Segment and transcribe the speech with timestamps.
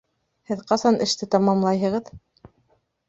[0.51, 2.11] Һеҙ ҡасан эште тамамлайһығыҙ?